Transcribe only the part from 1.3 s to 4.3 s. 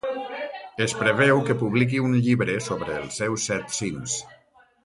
que publiqui un llibre sobre els seus set cims.